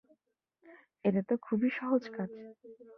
এটা 1.05 1.21
তো 1.29 1.35
খুবই 1.41 1.69
সহজ 1.79 2.03
কাজ। 2.15 2.29